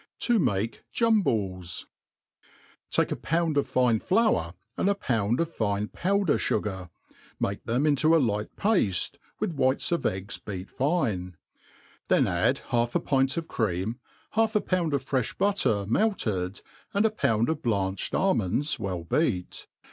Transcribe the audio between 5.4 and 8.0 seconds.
fine powder fu« gar, make them